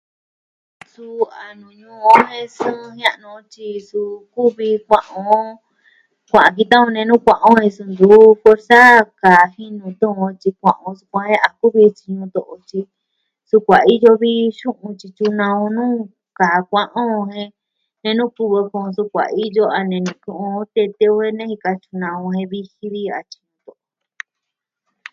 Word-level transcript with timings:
Suu 0.91 1.21
a 1.43 1.45
nuu 1.59 1.73
ñuu 1.79 1.99
o 2.11 2.13
jen 2.29 2.47
sɨɨn 2.57 2.89
jia'nu 2.97 3.27
o 3.37 3.39
tyi 3.51 3.67
suu 3.89 4.09
kuvi 4.33 4.69
kua'an 4.87 5.23
o, 5.39 5.39
kua'an 6.29 6.55
ki 6.57 6.63
ta'an 6.71 6.85
o 6.89 6.93
nenu 6.97 7.13
kua'an 7.25 7.55
o 7.61 7.61
so 7.75 7.83
ntu 7.91 8.07
kusaa 8.43 8.95
kaji 9.21 9.65
nuu 9.77 9.93
tu''un 9.99 10.19
o 10.29 10.31
tyi 10.41 10.49
kua'an 10.59 10.85
o 10.89 10.97
sukuan 10.99 11.27
de 11.31 11.37
a 11.45 11.49
kuvi 11.59 11.83
tyi... 12.69 12.79
sukuan 13.49 13.83
iyo 13.93 14.11
vi 14.21 14.31
xu'un 14.57 14.91
tyi 14.99 15.07
tyunaa 15.17 15.55
o 15.63 15.65
nuu 15.77 15.97
kaa 16.37 16.57
kua'an 16.69 17.07
o 17.19 17.21
jen 17.33 17.49
nenu 18.03 18.23
kɨ'ɨn 18.35 18.53
o 18.61 18.69
ka 18.71 18.79
sukuan 18.97 19.29
iyo 19.45 19.63
a 19.77 19.79
nenu 19.91 20.11
kɨ'ɨn 20.23 20.51
o 20.61 20.61
detun 20.73 21.33
nejika 21.37 21.69
tyunaa 21.83 22.21
o 22.25 22.27
jen 22.35 22.49
viji 22.51 22.85
vi. 22.93 23.01